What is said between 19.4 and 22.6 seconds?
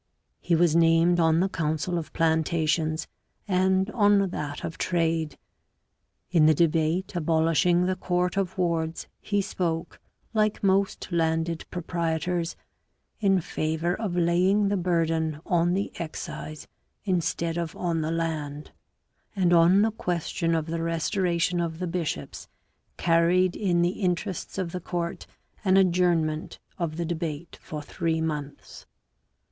on the question of the restoration of the bishops